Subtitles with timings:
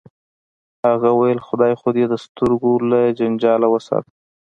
[0.87, 4.11] هغه ویل خدای خو دې د سترګو له جنجاله وساته